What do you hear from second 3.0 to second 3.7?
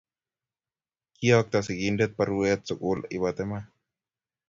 ibate mait.